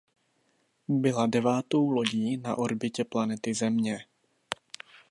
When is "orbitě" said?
2.57-3.03